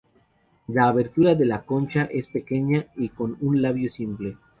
[0.69, 4.35] La abertura de la concha es pequeña y con un labio simple.